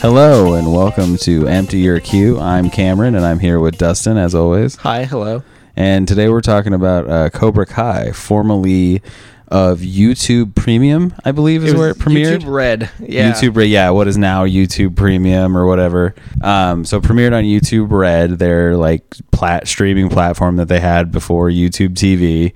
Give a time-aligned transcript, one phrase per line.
[0.00, 2.40] Hello and welcome to Empty Your Queue.
[2.40, 4.76] I'm Cameron and I'm here with Dustin as always.
[4.76, 5.42] Hi, hello.
[5.76, 9.02] And today we're talking about uh, Cobra Kai, formerly
[9.48, 12.38] of YouTube Premium, I believe is where it premiered.
[12.38, 12.90] YouTube Red.
[12.98, 13.30] Yeah.
[13.30, 16.14] YouTube Red, yeah, what is now YouTube Premium or whatever.
[16.40, 21.50] Um, so premiered on YouTube Red, their like plat streaming platform that they had before
[21.50, 22.54] YouTube TV,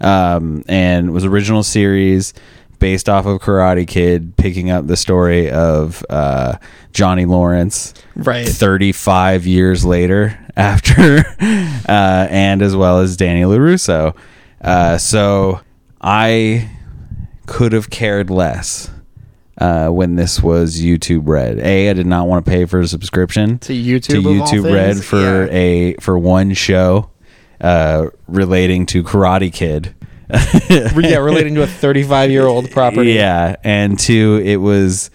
[0.00, 2.32] um, and was original series
[2.78, 6.56] based off of Karate Kid, picking up the story of uh,
[6.92, 7.94] Johnny Lawrence.
[8.14, 8.46] Right.
[8.48, 14.16] 35 years later after uh, and as well as Danny LaRusso.
[14.60, 15.60] Uh, so
[16.00, 16.70] I
[17.46, 18.90] could have cared less
[19.58, 21.58] uh, when this was YouTube Red.
[21.60, 24.06] A, I did not want to pay for a subscription To YouTube.
[24.06, 25.48] to YouTube Red for Yeah.
[25.50, 27.10] a for one show
[27.60, 29.94] uh, relating to Karate Kid.
[30.68, 33.12] Yeah, relating to a 35 year old property.
[33.12, 35.10] Yeah, and two, it was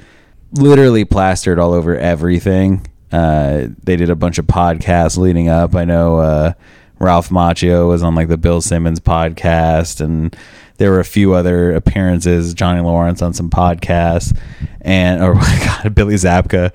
[0.53, 2.85] literally plastered all over everything.
[3.11, 5.75] Uh, they did a bunch of podcasts leading up.
[5.75, 6.53] I know uh,
[6.99, 10.35] Ralph Macchio was on like the Bill Simmons podcast, and
[10.77, 12.53] there were a few other appearances.
[12.53, 14.37] Johnny Lawrence on some podcasts,
[14.79, 15.33] and or
[15.65, 16.71] God, Billy Zabka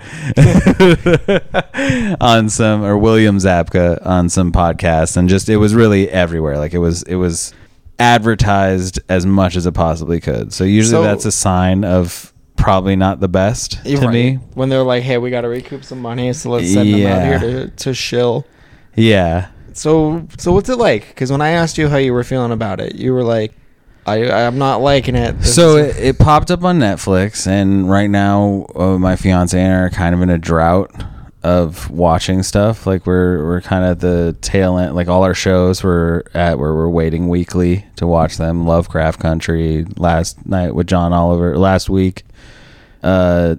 [2.21, 6.59] on some, or William Zabka on some podcasts, and just it was really everywhere.
[6.59, 7.55] Like it was, it was
[7.99, 10.53] advertised as much as it possibly could.
[10.53, 14.11] So usually So- that's a sign of probably not the best to right.
[14.11, 14.35] me.
[14.55, 17.17] When they're like, hey, we got to recoup some money, so let's send them Yeah.
[17.17, 18.47] out here to, to shill.
[18.95, 19.49] Yeah.
[19.75, 21.09] So, so what's it like?
[21.09, 23.53] Because when I asked you how you were feeling about it, you were like,
[24.07, 25.39] I, I'm not liking it.
[25.41, 29.59] This So is- it, it popped up on Netflix, and right now uh, my fiance
[29.61, 30.91] and I are kind of in a drought
[31.47, 32.89] of watching stuff.
[32.89, 34.97] Like we're we're kind of the tail end.
[34.97, 38.67] Like all our shows we're at where we're waiting weekly to watch them.
[38.67, 41.57] Lovecraft Country last night with John Oliver.
[41.57, 42.25] Last week,
[43.05, 43.55] uh,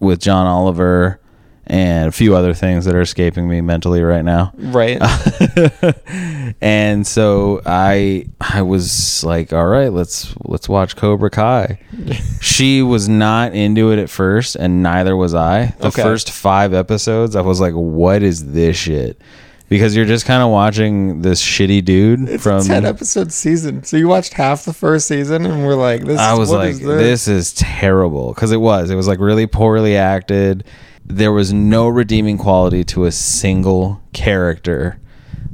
[0.00, 1.18] with John Oliver.
[1.66, 4.52] And a few other things that are escaping me mentally right now.
[4.58, 4.98] right.
[6.60, 11.78] and so I I was like, all right, let's let's watch Cobra Kai.
[12.40, 15.66] she was not into it at first, and neither was I.
[15.78, 16.02] The Okay.
[16.02, 19.20] first five episodes, I was like, what is this shit?
[19.68, 22.58] Because you're just kind of watching this shitty dude it's from.
[22.58, 23.84] a 10 episode season.
[23.84, 26.70] So you watched half the first season, and we're like, this I was what like,
[26.70, 27.28] is this?
[27.28, 28.90] is terrible because it was.
[28.90, 30.64] It was like really poorly acted.
[31.10, 34.98] There was no redeeming quality to a single character,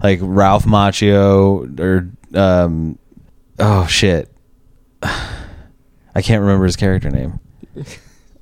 [0.03, 2.99] like Ralph Macchio or um,
[3.59, 4.31] oh shit,
[5.03, 7.41] I can't remember his character name.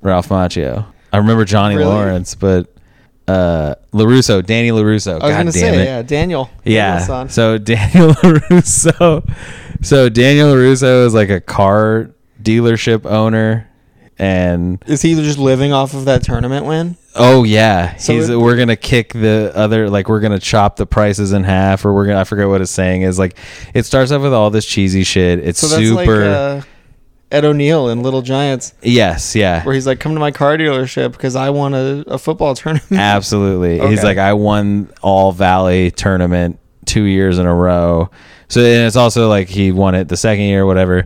[0.01, 0.85] Ralph Macchio.
[1.11, 1.89] I remember Johnny Really?
[1.89, 2.73] Lawrence, but
[3.27, 5.13] uh, Larusso, Danny Larusso.
[5.13, 5.85] I was God damn say, it.
[5.85, 6.49] yeah, Daniel.
[6.63, 6.99] Yeah.
[6.99, 7.29] Daniel's son.
[7.29, 9.35] So Daniel LaRusso.
[9.81, 12.11] So Daniel LaRusso is like a car
[12.41, 13.67] dealership owner.
[14.17, 16.95] And Is he just living off of that tournament win?
[17.17, 20.85] oh yeah, So he's it- we're gonna kick the other like we're gonna chop the
[20.85, 23.37] prices in half or we're gonna I forget what his saying is like
[23.73, 25.39] it starts off with all this cheesy shit.
[25.39, 26.61] It's So that's super like uh,
[27.31, 31.13] Ed O'Neill in Little Giants, yes yeah where he's like, "Come to my car dealership
[31.13, 33.79] because I won a, a football tournament." Absolutely.
[33.79, 34.03] He's Okay.
[34.07, 38.09] like, I won all Valley tournament two years in a row.
[38.47, 40.99] So and it's also like he won it the second year, whatever.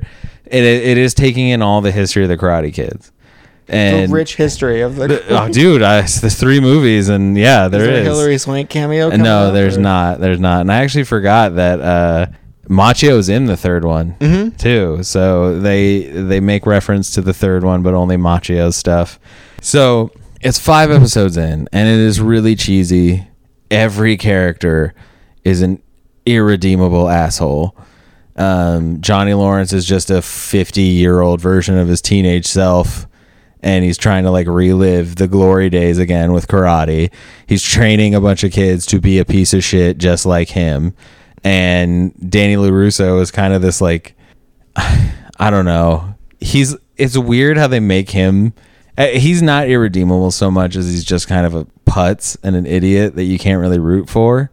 [0.46, 3.12] It it is taking in all the history of the Karate Kids.
[3.68, 5.24] the And rich history of the.
[5.30, 8.06] oh, dude, I, there's three movies, and yeah, is there there a is.
[8.08, 9.10] Hilary Swank cameo?
[9.16, 10.20] no, up, there's or- not.
[10.20, 10.62] There's not.
[10.62, 12.26] And I actually forgot that uh,
[12.68, 14.58] Macchio's in the third one Mhm.
[14.58, 15.04] too.
[15.04, 19.20] So they they make reference to the third one, but only Macchio's stuff.
[19.62, 20.12] So
[20.42, 23.28] it's five episodes in, and it is really cheesy.
[23.72, 24.94] Every character
[25.44, 25.82] is an
[26.26, 27.76] irredeemable asshole.
[28.36, 33.06] Um, Johnny Lawrence is just a 50 year old version of his teenage self.
[33.62, 37.12] And he's trying to like relive the glory days again with karate.
[37.46, 40.96] He's training a bunch of kids to be a piece of shit just like him.
[41.44, 44.16] And Danny LaRusso is kind of this like,
[44.78, 46.16] I don't know.
[46.40, 48.54] He's, it's weird how they make him.
[48.98, 52.66] uh, He's not irredeemable so much as he's just kind of a putz and an
[52.66, 54.52] idiot that you can't really root for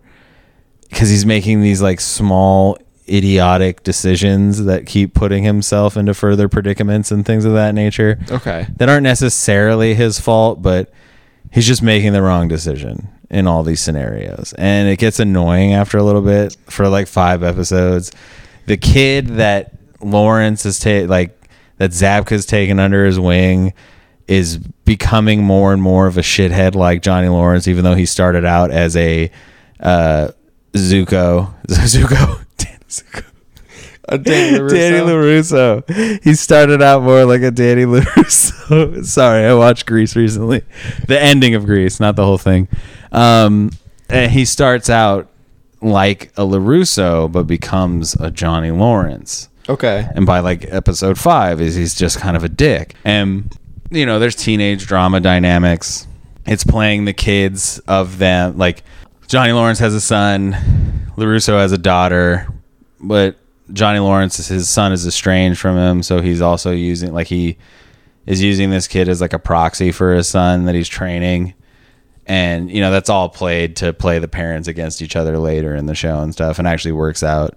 [0.88, 2.78] because he's making these like small
[3.08, 8.18] idiotic decisions that keep putting himself into further predicaments and things of that nature.
[8.30, 8.66] Okay.
[8.76, 10.92] that aren't necessarily his fault but
[11.52, 14.52] he's just making the wrong decision in all these scenarios.
[14.58, 18.12] And it gets annoying after a little bit for like five episodes.
[18.66, 21.38] The kid that lawrence is ta- like
[21.78, 23.72] that zabka's taken under his wing
[24.28, 28.44] is becoming more and more of a shithead like johnny lawrence even though he started
[28.44, 29.30] out as a
[29.80, 30.28] uh
[30.76, 33.24] zuko zuko Dan Zuko.
[34.08, 34.70] A Danny LaRusso?
[34.70, 36.22] Danny LaRusso.
[36.22, 39.04] He started out more like a Danny LaRusso.
[39.04, 40.62] Sorry, I watched Grease recently.
[41.06, 42.68] The ending of Grease, not the whole thing.
[43.12, 43.70] Um,
[44.08, 45.28] and he starts out
[45.80, 49.48] like a LaRusso, but becomes a Johnny Lawrence.
[49.68, 50.08] Okay.
[50.14, 52.94] And by like episode five, is he's just kind of a dick.
[53.04, 53.52] And
[53.90, 56.06] you know, there's teenage drama dynamics.
[56.46, 58.56] It's playing the kids of them.
[58.56, 58.84] Like
[59.28, 60.52] Johnny Lawrence has a son,
[61.16, 62.46] Larusso has a daughter,
[63.00, 63.36] but
[63.72, 67.56] Johnny Lawrence, his son is estranged from him, so he's also using like he
[68.26, 71.54] is using this kid as like a proxy for his son that he's training.
[72.28, 75.86] And you know that's all played to play the parents against each other later in
[75.86, 77.56] the show and stuff, and actually works out.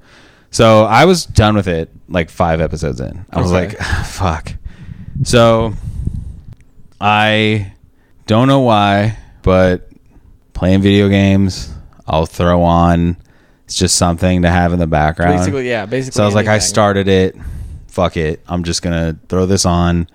[0.51, 3.25] So I was done with it like five episodes in.
[3.31, 3.75] I was Okay.
[3.75, 4.53] like, fuck.
[5.23, 5.73] So
[7.01, 7.73] I
[8.27, 9.88] don't know why, but
[10.59, 11.73] playing video games,
[12.05, 13.15] I'll throw on.
[13.63, 15.37] It's just something to have in the background.
[15.37, 15.85] Basically, yeah.
[15.85, 16.17] Basically.
[16.17, 17.37] So I was like, I started it.
[17.87, 18.43] Fuck it.
[18.45, 20.09] I'm just gonna throw this on.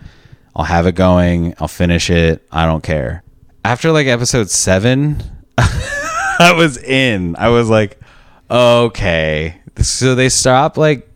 [0.55, 1.55] I'll have it going.
[1.59, 2.47] I'll finish it.
[2.53, 3.23] I don't care.
[3.65, 5.23] After like episode seven,
[5.59, 7.37] I was in.
[7.39, 7.99] I was like,
[8.51, 9.63] okay.
[9.81, 11.09] So they stop like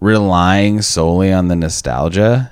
[0.00, 2.50] relying solely on the nostalgia,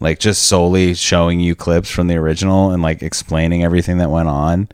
[0.00, 4.28] like just solely showing you clips from the original and like explaining everything that went
[4.28, 4.68] on.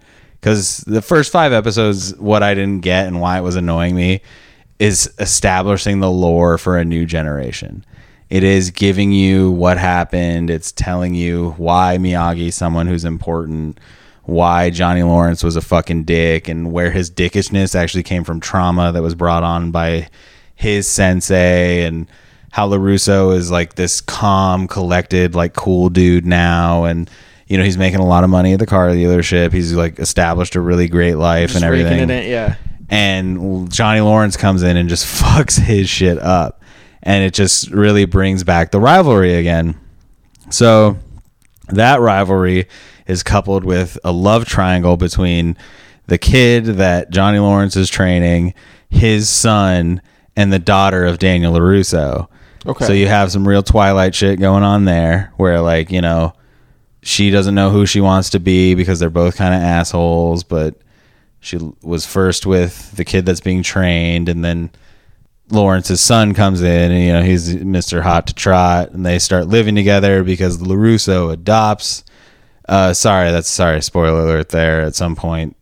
[0.45, 4.21] Because the first five episodes, what I didn't get and why it was annoying me
[4.79, 7.83] is establishing the lore for a new generation.
[8.29, 10.51] It is giving you what happened.
[10.51, 13.81] It's telling you why Miyagi, someone who's important,
[14.25, 18.93] why Johnny Lawrence was a fucking dick, and where his dickishness actually came from trauma
[18.93, 20.11] that was brought on by
[20.57, 22.07] his sensei, and
[22.51, 26.85] how LaRusso is like this calm, collected, like cool dude now.
[26.85, 27.11] And,
[27.47, 29.53] you know, he's making a lot of money at the car dealership.
[29.53, 32.57] He's like established a really great life Just and everything it yeah.
[32.89, 36.63] and Johnny Lawrence comes in and just fucks his shit up.
[37.03, 39.79] And it just really brings back the rivalry again.
[40.51, 40.99] So
[41.69, 42.67] that rivalry
[43.07, 45.57] is coupled with a love triangle between
[46.07, 48.55] the kid that Johnny Lawrence is training,
[48.89, 50.01] his son,
[50.37, 52.29] and the daughter of Daniel LaRusso.
[52.67, 52.87] Okay.
[52.87, 56.33] So you have some real Twilight shit going on there where, like, you know,
[57.05, 60.75] she doesn't know who she wants to be because they're both kind of assholes, but
[61.39, 64.71] she was first with the kid that's being trained and then
[65.51, 68.01] Lawrence's son comes in and you know he's Mr.
[68.01, 72.03] Hot to Trot and they start living together because LaRusso adopts
[72.67, 75.55] uh sorry that's sorry spoiler alert there at some point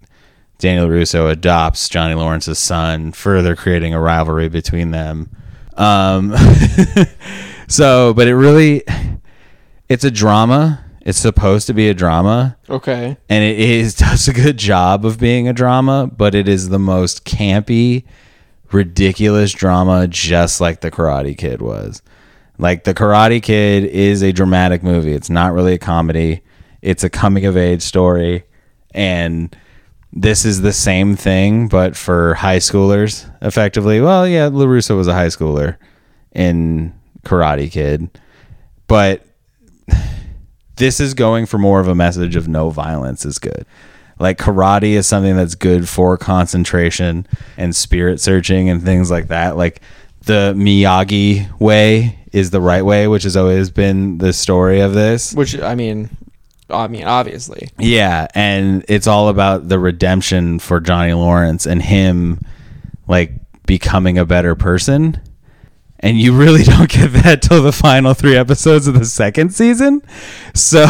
[0.58, 5.28] Daniel Russo adopts Johnny Lawrence's son further creating a rivalry between them
[5.76, 6.32] um
[7.66, 8.84] so but it really
[9.88, 13.16] it's a drama it's supposed to be a drama Okay.
[13.28, 16.78] and it is does a good job of being a drama, but it is the
[16.78, 18.04] most campy,
[18.70, 22.02] ridiculous drama, just like the Karate Kid was.
[22.58, 25.12] Like the Karate Kid is a dramatic movie.
[25.12, 26.42] It's not really a comedy.
[26.80, 28.44] It's a coming of age story,
[28.92, 29.54] and
[30.12, 34.00] this is the same thing, but for high schoolers, effectively.
[34.00, 35.76] Well, yeah, Larusso was a high schooler
[36.32, 36.92] in
[37.24, 38.10] Karate Kid,
[38.86, 39.24] but
[40.76, 43.66] this is going for more of a message of no violence is good.
[44.18, 47.26] Like karate is something that's good for concentration
[47.56, 49.56] and spirit searching and things like that.
[49.56, 49.80] Like
[50.24, 55.34] the Miyagi way is the right way, which has always been the story of this.
[55.34, 56.10] Which I mean,
[56.70, 57.68] I mean, obviously.
[57.78, 62.40] Yeah, and it's all about the redemption for Johnny Lawrence and him
[63.08, 63.32] like
[63.66, 65.20] becoming a better person.
[66.02, 70.02] And you really don't get that till the final three episodes of the second season.
[70.54, 70.86] So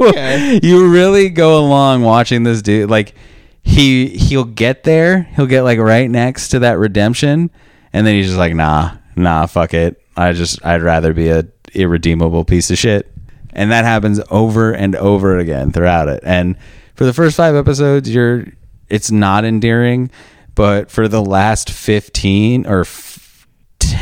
[0.00, 0.60] Okay.
[0.62, 3.14] you really go along watching this dude like
[3.62, 7.50] he he'll get there, he'll get like right next to that redemption,
[7.92, 10.00] and then he's just like, nah, nah, fuck it.
[10.16, 11.44] I just I'd rather be a
[11.74, 13.10] irredeemable piece of shit.
[13.52, 16.20] And that happens over and over again throughout it.
[16.24, 16.56] And
[16.94, 18.44] for the first five episodes, you're
[18.88, 20.10] it's not endearing,
[20.54, 22.84] but for the last fifteen or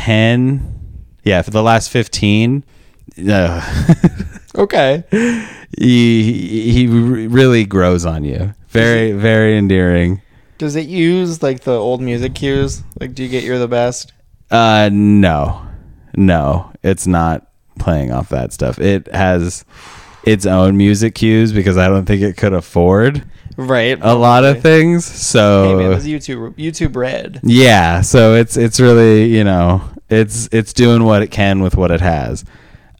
[0.05, 2.63] f- ten, yeah, for the last fifteen,
[3.29, 3.61] uh,
[4.55, 5.03] Okay.
[5.77, 8.53] he he really grows on you.
[8.69, 10.21] Very very endearing.
[10.57, 12.83] Does it use like the old music cues?
[12.99, 14.13] Like, do you get "You're the Best"?
[14.51, 15.65] Uh, no,
[16.15, 17.47] no, it's not
[17.79, 18.79] playing off that stuff.
[18.79, 19.65] It has
[20.23, 23.23] its own music cues because I don't think it could afford
[23.57, 23.97] Right.
[24.01, 25.03] a lot of things.
[25.05, 27.41] So Hey man, this is YouTube YouTube Red.
[27.43, 31.91] yeah, so it's it's really you know it's it's doing what it can with what
[31.91, 32.43] it has.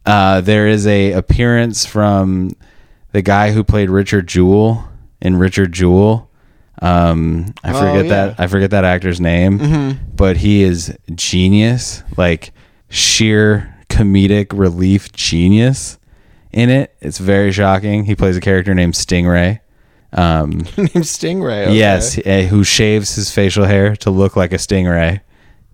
[0.06, 2.52] Uh, there is a appearance from
[3.12, 4.88] the guy who played Richard Jewell
[5.22, 6.30] in Richard Jewell.
[6.82, 8.12] Um, I Oh, forget yeah.
[8.28, 9.98] that I forget that actor's name, Mhm.
[10.16, 12.52] but he is genius, like
[12.90, 15.98] sheer comedic relief genius
[16.52, 16.94] in it.
[17.02, 18.06] It's very shocking.
[18.06, 19.60] He plays a character named Stingray.
[20.14, 21.64] Um, Named Stingray.
[21.66, 21.76] okay.
[21.76, 25.20] Yes, uh, who shaves his facial hair to look like a stingray.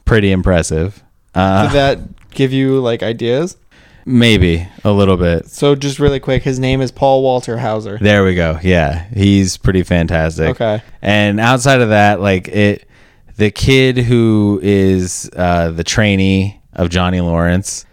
[0.05, 1.03] Pretty impressive.
[1.33, 3.57] Uh, Did that give you like ideas?
[4.05, 5.47] maybe a little bit.
[5.47, 7.97] So just really quick, his name is Paul Walter Hauser.
[7.99, 8.59] There we go.
[8.61, 10.49] Yeah, he's pretty fantastic.
[10.49, 10.81] Okay.
[11.01, 12.87] And outside of that, like it,
[13.37, 17.85] the kid who is uh, the trainee of Johnny Lawrence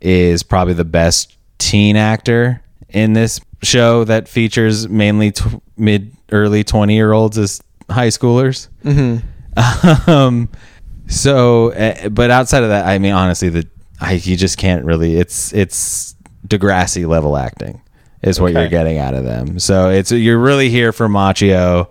[0.00, 5.32] is probably the best teen actor in this show that features mainly
[5.76, 8.68] mid early 20 year olds as high schoolers.
[8.84, 9.26] Mm-hmm.
[10.10, 10.48] um
[11.10, 13.66] so uh, but outside of that i mean honestly the
[14.00, 16.14] I, you just can't really it's it's
[16.46, 17.82] degrassi level acting
[18.22, 18.60] is what Okay.
[18.60, 21.88] you're getting out of them so it's you're really here for macchio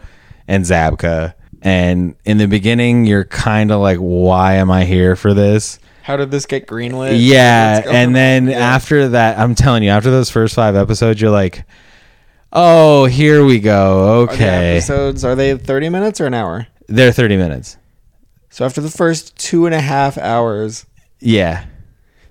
[0.47, 5.33] and zabka and in the beginning you're kind of like why am i here for
[5.33, 7.17] this How did this get greenlit?
[7.19, 8.47] yeah and then?
[8.47, 8.57] Yeah.
[8.57, 11.65] after that i'm telling you after those first five episodes you're like
[12.53, 16.65] oh here we go Are okay episodes are they thirty minutes or an hour?
[16.87, 17.77] they're 30 minutes
[18.49, 20.85] So after the first two and a half hours,
[21.19, 21.65] yeah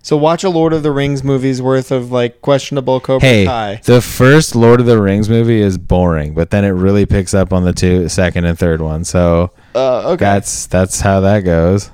[0.00, 3.80] so watch a Lord of the Rings movie's worth of like questionable Cobra Hey, Kai.
[3.84, 7.52] the first Lord of the Rings movie is boring, but then it really picks up
[7.52, 9.04] on the two, second and third one.
[9.04, 10.24] So Uh, okay.
[10.24, 11.90] that's that's how that goes.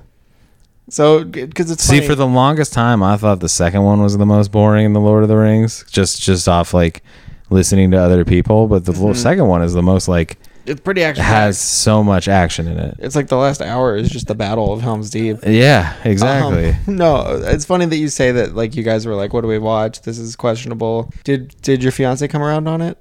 [0.89, 2.07] so because it's See, funny.
[2.07, 5.01] for the longest time, I thought the second one was the most boring in the
[5.01, 7.03] Lord of the Rings, just just off like
[7.51, 8.69] listening to other people.
[8.69, 9.15] But the Mm-hmm.
[9.15, 11.25] second one is the most like it's pretty action.
[11.25, 12.97] has so much action in it.
[12.99, 15.39] It's like the last hour is just the Battle of Helm's Deep.
[15.47, 16.71] Yeah, exactly.
[16.71, 18.55] Um, no, it's funny that you say that.
[18.55, 20.03] Like you guys were like, "What do we watch?
[20.03, 22.99] This is questionable." Did Did your fiance come around on it?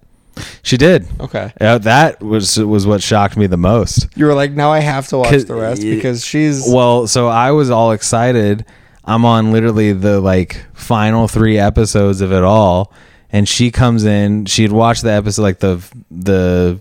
[0.64, 1.06] she did.
[1.20, 1.54] Okay.
[1.62, 4.08] Yeah, that was was what shocked me the most.
[4.16, 7.52] You were like, "Now I have to watch the rest because she's." Well, so I
[7.52, 8.66] was all excited.
[9.06, 12.94] I'm on literally the like final three episodes of it all,
[13.32, 14.46] and she comes in.
[14.46, 16.80] She had watched the episode, like the the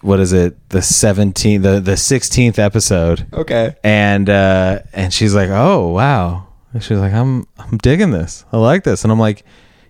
[0.00, 3.74] what is it, the 17th, the the 16th episode, okay.
[3.82, 6.46] and uh and she's like, oh wow.
[6.72, 8.44] And she's like, I'm I'm digging this.
[8.52, 9.44] I like this, and I'm like,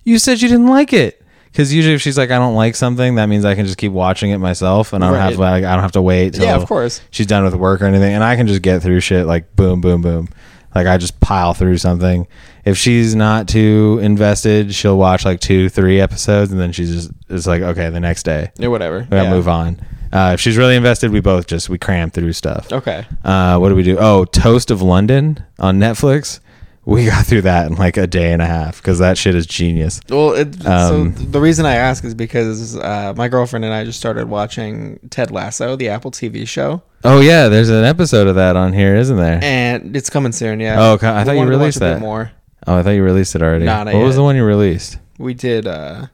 [0.04, 1.22] you said you didn't like it.
[1.50, 3.90] Because usually, if she's like, I don't like something, that means I can just keep
[3.90, 5.40] watching it myself, and I don't have to.
[5.40, 6.34] Like, I don't have to wait.
[6.34, 7.00] Till Yeah, of course.
[7.10, 9.80] she's done with work or anything, and I can just get through shit like boom,
[9.80, 10.28] boom, boom.
[10.74, 12.28] Like I just pile through something.
[12.64, 17.10] If she's not too invested, she'll watch like two, three episodes, and then she's just
[17.28, 19.00] it's like okay, the next day Yeah, whatever.
[19.00, 19.30] gotta Yeah.
[19.30, 19.80] move on.
[20.12, 22.72] Uh, if she's really invested, we both just we cram through stuff.
[22.72, 23.06] Okay.
[23.24, 23.96] Uh, what do we do?
[23.98, 26.40] Oh, Toast of London on Netflix.
[26.84, 29.46] We got through that in like a day and a half because that shit is
[29.46, 30.00] genius.
[30.08, 33.84] Well, it, Um, so the reason I ask is because uh, my girlfriend and I
[33.84, 38.36] just started watching Ted Lasso, the Apple TV show, Oh yeah, there's an episode of
[38.36, 39.38] that on here, isn't there?
[39.42, 40.60] and it's coming soon.
[40.60, 40.76] Yeah.
[40.80, 41.06] Oh, okay.
[41.08, 42.00] I We thought you wanted to watch released a bit that.
[42.00, 42.32] more.
[42.66, 43.66] Oh, I thought you released it already.
[43.66, 44.98] Nah, not what was the one you released?
[45.18, 46.06] We did uh,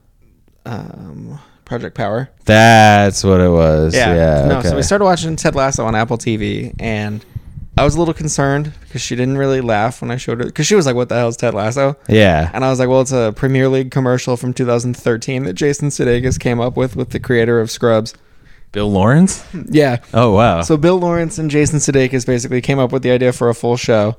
[0.67, 1.39] um,
[1.75, 2.31] Project Power.
[2.45, 3.97] That's what it was.
[3.97, 4.47] Yeah.
[4.49, 4.69] no, okay.
[4.69, 7.25] so we started watching Ted Lasso on Apple TV, and
[7.77, 10.65] I was a little concerned because she didn't really laugh when I showed her because
[10.65, 12.49] she was like, "What the hell is Ted Lasso?" yeah.
[12.55, 16.39] And I was like, "Well, it's a Premier League commercial from 2013 that Jason Sudeikis
[16.39, 18.15] came up with with the creator of Scrubs."
[18.71, 19.45] Bill Lawrence.
[19.69, 19.97] Yeah.
[20.13, 20.63] Oh wow.
[20.63, 23.77] So Bill Lawrence and Jason Sudeikis basically came up with the idea for a full
[23.77, 24.17] show,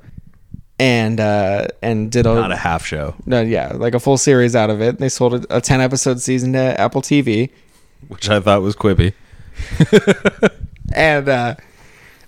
[0.79, 4.55] and uh, and did a, not a half show, no, yeah, like a full series
[4.55, 4.99] out of it.
[4.99, 7.49] They sold a, a 10 episode season to Apple TV,
[8.07, 9.13] which I thought was quippy.
[10.93, 11.55] and uh,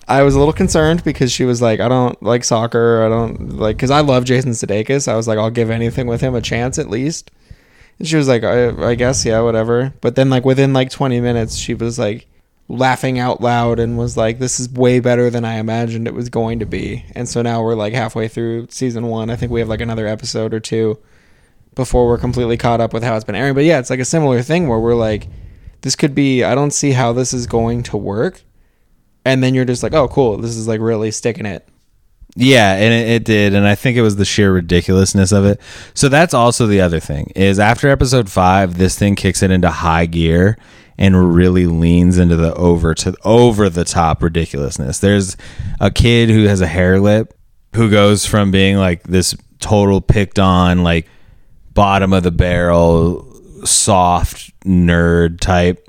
[0.07, 3.03] I was a little concerned because she was like, I don't like soccer.
[3.03, 5.07] I don't like because I love Jason Sudeikis.
[5.07, 7.31] I was like, I'll give anything with him a chance at least.
[7.99, 9.93] And she was like, I, I guess yeah, whatever.
[10.01, 12.27] But then like within like 20 minutes, she was like
[12.69, 16.29] laughing out loud and was like, this is way better than I imagined it was
[16.29, 17.05] going to be.
[17.15, 19.29] And so now we're like halfway through season one.
[19.29, 20.99] I think we have like another episode or two
[21.75, 23.53] before we're completely caught up with how it's been airing.
[23.53, 25.27] But yeah, it's like a similar thing where we're like,
[25.81, 26.43] this could be.
[26.43, 28.41] I don't see how this is going to work
[29.27, 31.67] and then you're just like, oh, cool, this is like really sticking it.
[32.37, 35.59] Yeah, and it, it did, and I think it was the sheer ridiculousness of it.
[35.93, 39.69] So that's also the other thing is after episode five, this thing kicks it into
[39.69, 40.57] high gear
[40.97, 44.99] and really leans into the over to over the top ridiculousness.
[44.99, 45.37] There's
[45.79, 47.33] a kid who has a hair lip
[47.75, 51.07] who goes from being like this total picked on like
[51.73, 53.23] bottom of the barrel
[53.63, 55.87] soft nerd type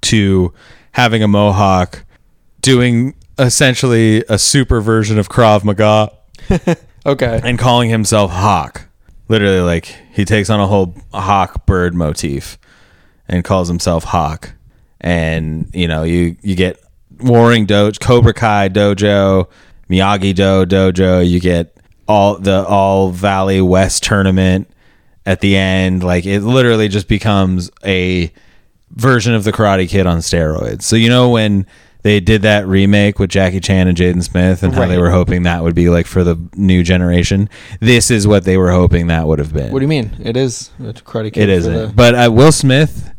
[0.00, 0.52] to
[0.92, 2.04] having a mohawk
[2.60, 6.12] doing essentially a super version of Krav Maga
[7.06, 7.40] Okay.
[7.42, 8.88] and calling himself Hawk.
[9.28, 12.58] Literally, like he takes on a whole hawk bird motif
[13.28, 14.52] and calls himself Hawk.
[15.00, 16.82] and you know you you get
[17.20, 19.48] warring dojo cobra kai dojo
[19.90, 24.68] miyagi do dojo you get all the all valley west tournament
[25.26, 28.32] at the end like it literally just becomes a
[28.92, 31.66] version of the karate kid on steroids so you know when
[32.02, 35.42] they did that remake with Jackie Chan and Jaden Smith and how they were hoping
[35.42, 37.50] that would be like for the new generation.
[37.80, 39.72] This is what they were hoping that would have been.
[39.72, 40.12] What do you mean?
[40.22, 41.42] It is a Karate Kid.
[41.42, 41.74] It isn't.
[41.74, 43.12] the- But uh, Will Smith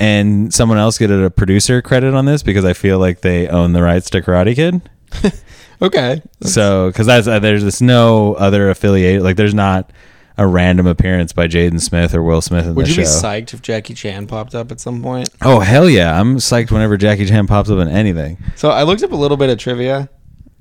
[0.00, 3.74] and someone else get a producer credit on this because I feel like they own
[3.74, 4.80] the rights to Karate Kid.
[5.82, 6.22] okay.
[6.42, 9.22] So, because that's uh, there's this no other affiliate.
[9.22, 9.92] Like, there's not
[10.38, 13.52] a random appearance by Jaden Smith or Will Smith in Would the you be psyched
[13.52, 15.28] if Jackie Chan popped up at some point?
[15.42, 16.18] oh hell yeah!
[16.18, 18.38] I'm psyched whenever Jackie Chan pops up in anything.
[18.56, 20.08] So I looked up a little bit of trivia.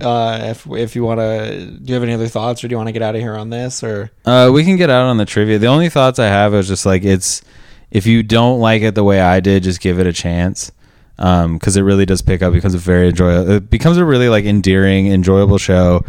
[0.01, 2.77] Uh, if if you want to, do you have any other thoughts, or do you
[2.77, 3.81] want to get out of here on this?
[3.83, 5.59] Or Uh, we can get out on the trivia.
[5.59, 7.41] The only thoughts I have is just like it's
[7.91, 10.71] if you don't like it the way I did, just give it a chance.
[11.17, 12.53] Um, because it really does pick up.
[12.53, 13.51] Becomes a very enjoyable.
[13.51, 16.05] It becomes a really like endearing, enjoyable show.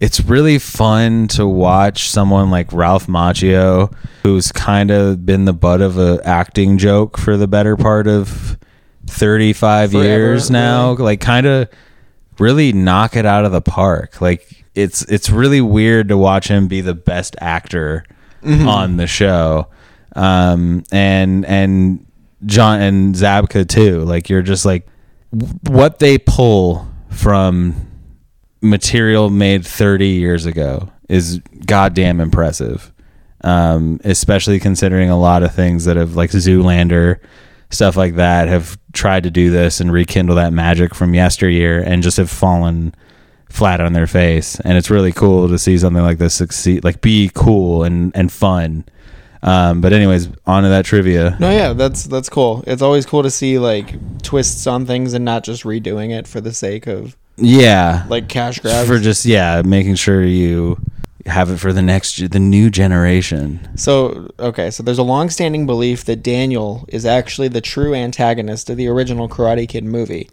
[0.00, 5.80] It's really fun to watch someone like Ralph Macchio, who's kind of been the butt
[5.80, 8.56] of a acting joke for the better part of
[9.06, 10.92] thirty five years now.
[10.92, 11.02] really.
[11.02, 11.68] Like kind of
[12.38, 14.20] really knock it out of the park.
[14.20, 18.04] Like it's it's really weird to watch him be the best actor
[18.44, 19.68] on the show.
[20.14, 22.06] Um and and
[22.44, 24.00] John and Zabka too.
[24.00, 24.86] Like you're just like
[25.68, 27.74] what they pull from
[28.60, 32.92] material made 30 years ago is goddamn impressive.
[33.44, 37.18] Um, especially considering a lot of things that have like Zoolander,
[37.70, 42.04] stuff like that, have tried to do this and rekindle that magic from yesteryear and
[42.04, 42.94] just have fallen
[43.48, 44.60] flat on their face.
[44.60, 48.30] And it's really cool to see something like this succeed, like be cool and, and
[48.30, 48.84] fun.
[49.42, 51.36] Um, but anyways, on to that trivia.
[51.40, 52.62] no, yeah, that's that's cool.
[52.66, 56.40] It's always cool to see like twists on things and not just redoing it for
[56.40, 58.04] the sake of Yeah.
[58.08, 58.86] like cash grabs.
[58.88, 60.78] for just yeah making sure you
[61.26, 66.04] have it for the next the new generation So, okay, so there's a long-standing belief
[66.04, 70.28] that Daniel is actually the true antagonist of the original Karate Kid movie.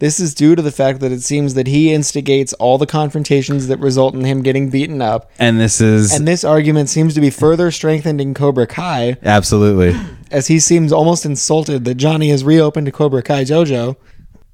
[0.00, 3.68] This is due to the fact that it seems that he instigates all the confrontations
[3.68, 7.20] that result in him getting beaten up, and this is and this argument seems to
[7.20, 9.94] be further strengthened in Cobra Kai, absolutely.
[10.30, 13.96] As he seems almost insulted that Johnny has reopened to Cobra Kai Jojo.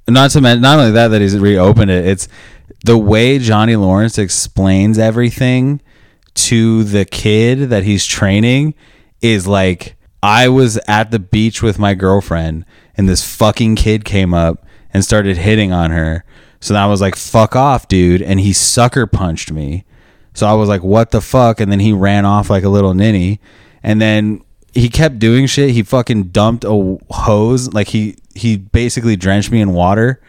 [0.09, 2.29] not to mention not only that that he's reopened it it's
[2.85, 5.81] the way johnny lawrence explains everything
[6.35, 8.75] to the kid that he's training
[9.21, 12.65] is like i was at the beach with my girlfriend
[12.97, 14.65] and this fucking kid came up
[14.97, 16.25] and started hitting on her
[16.61, 19.85] so then i was like fuck off dude and he sucker punched me
[20.33, 21.61] So I was like, what the fuck?
[21.61, 23.41] And then he ran off like a little ninny.
[23.83, 25.71] And then he kept doing shit.
[25.71, 27.73] He fucking dumped a hose.
[27.73, 30.21] Like he, he basically drenched me in water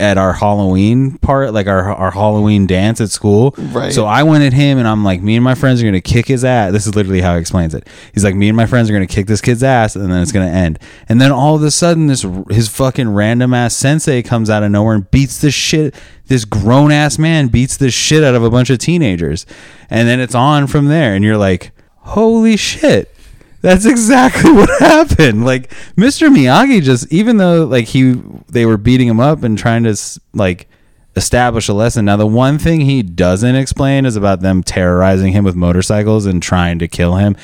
[0.00, 3.54] at our Halloween part, like our, our Halloween dance at school.
[3.58, 3.92] Right.
[3.92, 6.00] So I went at him and I'm like, me and my friends are going to
[6.00, 6.72] kick his ass.
[6.72, 7.86] This is literally how he explains it.
[8.14, 10.22] He's like, me and my friends are going to kick this kid's ass and then
[10.22, 10.78] it's going to end.
[11.08, 14.70] And then all of a sudden, this, his fucking random ass sensei comes out of
[14.70, 15.94] nowhere and beats the shit.
[16.26, 19.46] This grown ass man beats the shit out of a bunch of teenagers.
[19.90, 21.14] And then it's on from there.
[21.14, 23.09] And you're like, holy shit.
[23.60, 25.44] That's exactly what happened.
[25.44, 26.34] Like Mr.
[26.34, 28.12] Miyagi just even though like he
[28.48, 29.96] they were beating him up and trying to
[30.32, 30.68] like
[31.16, 32.04] establish a lesson.
[32.04, 36.42] Now the one thing he doesn't explain is about them terrorizing him with motorcycles and
[36.42, 37.36] trying to kill him.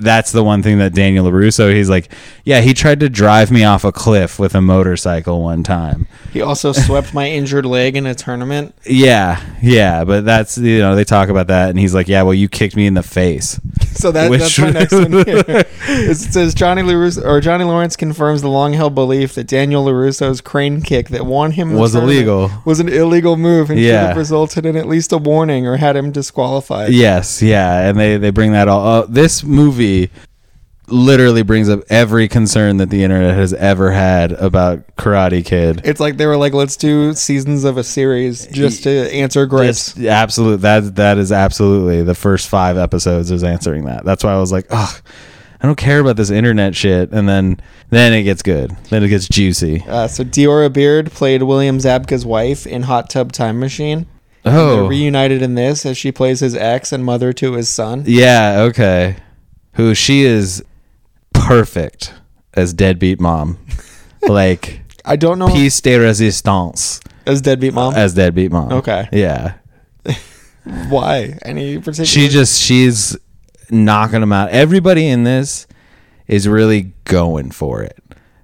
[0.00, 2.10] That's the one thing that Daniel LaRusso, he's like,
[2.44, 6.06] yeah, he tried to drive me off a cliff with a motorcycle one time.
[6.32, 8.74] He also swept my injured leg in a tournament.
[8.86, 12.34] Yeah, yeah, but that's you know they talk about that, and he's like, yeah, well,
[12.34, 13.60] you kicked me in the face.
[13.92, 15.44] So that, Which- that's my next one here.
[15.46, 20.80] It says Johnny LaRusso, or Johnny Lawrence confirms the long-held belief that Daniel LaRusso's crane
[20.80, 22.50] kick that won him Was illegal.
[22.64, 24.06] Was an illegal move and should Yeah.
[24.08, 26.92] have resulted in at least a warning or had him disqualified.
[26.92, 28.86] Yes, yeah, and they they bring that all.
[29.02, 29.89] Uh, this movie
[30.88, 35.82] literally brings up every concern that the internet has ever had about Karate Kid.
[35.84, 39.96] It's like they were like, let's do seasons of a series just to answer gripes.
[39.96, 44.04] It's absolute that that is absolutely the first five episodes is answering that.
[44.04, 45.00] That's why I was like, ugh,
[45.62, 47.12] I don't care about this internet shit.
[47.12, 48.72] And then then it gets good.
[48.88, 49.84] Then it gets juicy.
[49.86, 54.06] Uh, so Diora Baird played William Zabka's wife in Hot Tub Time Machine.
[54.42, 58.02] They're Oh, reunited in this as she plays his ex and mother to his son.
[58.06, 59.16] yeah, okay.
[59.74, 60.62] Who she is
[61.32, 62.12] perfect
[62.54, 63.58] as deadbeat mom.
[64.28, 67.94] like I don't know piece de resistance as deadbeat mom.
[67.94, 68.72] as deadbeat mom.
[68.72, 69.08] Okay.
[69.12, 69.54] Yeah.
[70.88, 71.38] Why?
[71.42, 72.06] Any particular?
[72.06, 73.16] She just she's
[73.70, 74.50] knocking them out.
[74.50, 75.66] Everybody in this
[76.26, 77.98] is really going for it.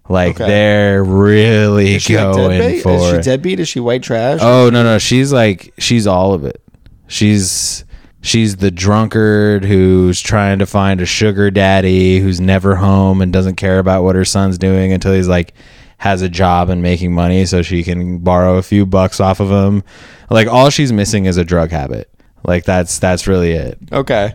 [0.08, 0.46] Like Okay.
[0.46, 3.60] they're really going for Is she deadbeat?
[3.60, 4.38] Is she white trash?
[4.40, 6.62] Oh no no, she's like she's all of it.
[7.08, 7.84] She's
[8.26, 13.56] she's the drunkard who's trying to find a sugar daddy who's never home and doesn't
[13.56, 15.54] care about what her son's doing until he's like
[15.98, 19.50] has a job and making money so she can borrow a few bucks off of
[19.50, 19.82] him.
[20.28, 22.10] Like all she's missing is a drug habit.
[22.44, 23.78] Like that's that's really it.
[23.92, 24.34] Okay.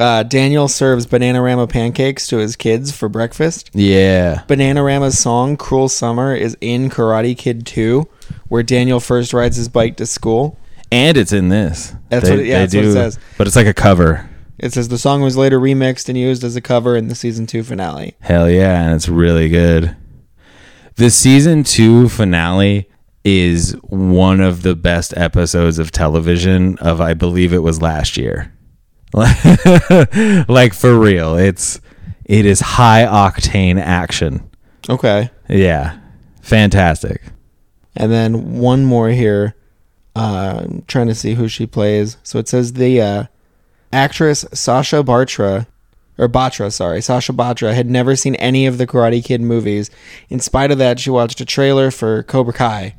[0.00, 3.70] Uh, Daniel serves Bananarama pancakes to his kids for breakfast.
[3.72, 4.42] Yeah.
[4.48, 8.08] Bananarama's song "Cruel Summer" is in Karate Kid 2,
[8.48, 10.58] where Daniel first rides his bike to school.
[10.92, 11.94] And it's in this.
[12.08, 13.18] That's what it- yeah, that's what it says.
[13.38, 14.28] But it's like a cover.
[14.58, 17.46] It says the song was later remixed and used as a cover in the season
[17.46, 18.14] two finale.
[18.20, 19.96] Hell yeah, and it's really good.
[20.96, 22.88] The season two finale
[23.24, 28.52] is one of the best episodes of television of I believe it was last year.
[30.48, 31.36] like for real.
[31.36, 31.80] It's
[32.24, 34.48] it is high octane action.
[34.88, 35.30] Okay.
[35.48, 35.98] Yeah.
[36.42, 37.22] Fantastic.
[37.96, 39.54] And then one more here.
[40.14, 42.16] Uh, I'm trying to see who she plays.
[42.22, 43.24] So it says the uh,
[43.92, 45.66] actress Sasha Bartra,
[46.18, 49.90] or Batra, sorry, Sasha Batra had never seen any of the Karate Kid movies.
[50.28, 52.94] In spite of that, she watched a trailer for Cobra Kai,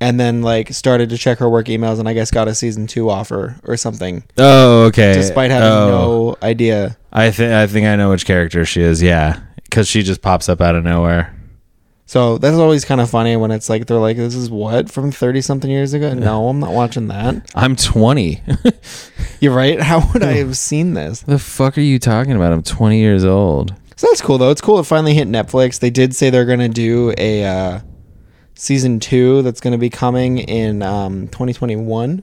[0.00, 2.86] and then like started to check her work emails, and I guess got a season
[2.86, 5.14] two offer or something, Oh, okay.
[5.14, 5.88] despite having Oh,
[6.40, 6.96] no idea.
[7.12, 9.02] I think I think I know which character she is.
[9.02, 11.34] Yeah, because she just pops up out of nowhere.
[12.06, 15.10] So that's always kind of funny when it's like they're like, "This is what from
[15.10, 17.50] thirty something years ago." No, I'm not watching that.
[17.54, 18.42] I'm 20.
[19.40, 19.80] You're right.
[19.80, 21.20] How would I have seen this?
[21.20, 22.52] the fuck are you talking about?
[22.52, 23.74] I'm 20 years old.
[23.96, 24.50] So that's cool though.
[24.50, 25.78] It's cool it finally hit Netflix.
[25.80, 27.80] They did say they're gonna do a uh,
[28.54, 32.22] season two that's gonna be coming in um, 2021.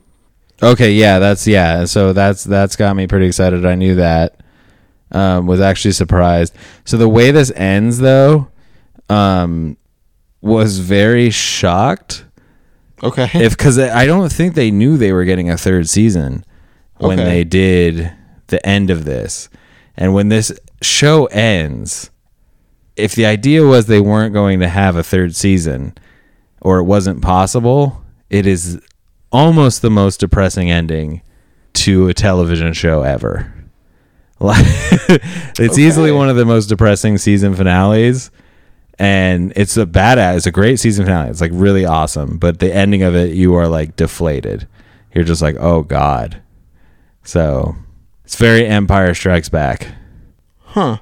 [0.64, 1.86] Okay, yeah, that's yeah.
[1.86, 3.66] So that's that's got me pretty excited.
[3.66, 4.38] I knew that.
[5.14, 6.56] Um, was actually surprised.
[6.86, 8.48] So the way this ends, though,
[9.12, 9.78] um,
[10.42, 12.26] was very shocked.
[13.04, 13.30] Okay.
[13.34, 16.46] If because I don't think they knew they were getting a third season
[16.98, 17.30] when Okay.
[17.30, 18.12] they did
[18.48, 19.50] the end of this,
[19.98, 22.12] and when this show ends,
[22.96, 25.94] if the idea was they weren't going to have a third season,
[26.62, 28.80] or it wasn't possible, it is
[29.32, 31.22] almost the most depressing ending
[31.74, 33.54] to a television show ever.
[34.40, 34.66] Like,
[35.60, 38.32] it's easily one of the most depressing season finales,
[39.02, 40.38] and it's a badass.
[40.38, 41.30] It's a great season finale.
[41.30, 44.68] It's like really awesome, but the ending of it, you are like deflated.
[45.14, 46.42] You're just like, oh god.
[47.24, 47.76] So
[48.24, 49.94] it's very Empire Strikes Back
[50.72, 50.98] huh.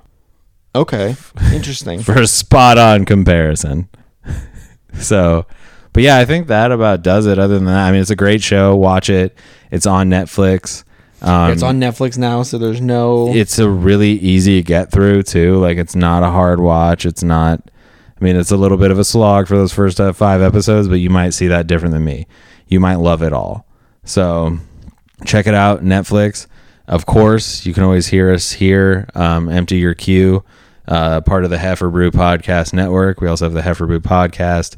[0.75, 1.15] Okay.
[1.53, 2.01] Interesting.
[2.01, 3.89] for a spot on comparison.
[4.99, 5.45] so,
[5.93, 7.39] but yeah, I think that about does it.
[7.39, 8.75] Other than that, I mean, it's a great show.
[8.75, 9.37] Watch it.
[9.71, 10.83] It's on Netflix.
[11.21, 13.33] Um, it's on Netflix now, so there's no.
[13.33, 15.57] It's a really easy get through too.
[15.57, 17.05] Like it's not a hard watch.
[17.05, 17.69] It's not.
[18.19, 20.87] I mean, it's a little bit of a slog for those first uh, five episodes,
[20.87, 22.27] but you might see that different than me.
[22.67, 23.65] You might love it all.
[24.03, 24.57] So
[25.25, 26.47] check it out, Netflix.
[26.87, 29.07] Of course, you can always hear us here.
[29.15, 30.43] Um, Empty your queue,
[30.87, 33.21] uh, part of the Hefferbrew Podcast Network.
[33.21, 34.75] We also have the Hefferbrew Podcast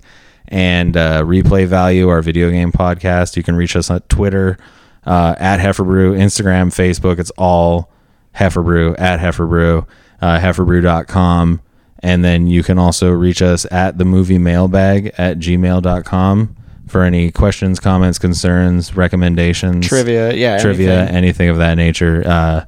[0.48, 3.38] and uh, Replay Value, our video game podcast.
[3.38, 4.58] You can reach us on Twitter
[5.06, 7.18] uh, at Hefferbrew, Instagram, Facebook.
[7.18, 7.90] It's all
[8.36, 9.88] Hefferbrew at Hefferbrew,
[10.22, 11.62] uh, hefferbrew.com.
[12.04, 16.56] And then you can also reach us at the movie mailbag at gmail.com
[16.88, 20.34] for any questions, comments, concerns, recommendations, trivia.
[20.34, 20.60] Yeah.
[20.60, 21.16] trivia, anything.
[21.16, 22.24] anything of that nature.
[22.26, 22.66] Uh,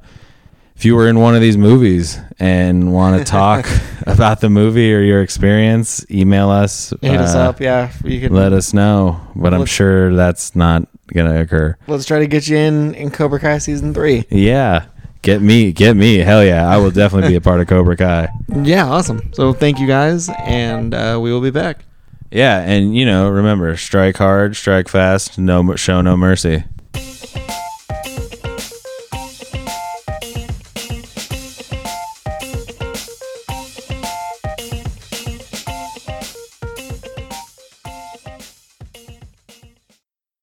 [0.76, 3.66] if you were in one of these movies and want to talk
[4.06, 6.92] about the movie or your experience, email us.
[7.00, 7.60] Hit us uh, up.
[7.60, 7.92] Yeah.
[8.02, 8.32] You can.
[8.32, 9.20] Let us know.
[9.36, 11.76] But I'm sure that's not going to occur.
[11.86, 14.24] let's try to get you in in Cobra Kai season three.
[14.30, 14.86] Yeah.
[15.24, 15.72] Get me.
[15.72, 16.18] Get me.
[16.18, 16.68] Hell yeah.
[16.68, 18.28] I will definitely be a part of Cobra Kai.
[18.62, 18.86] Yeah.
[18.86, 19.32] Awesome.
[19.32, 21.86] So thank you guys, and uh, we will be back.
[22.30, 22.60] Yeah.
[22.60, 26.64] And, you know, remember strike hard, strike fast, no show no mercy.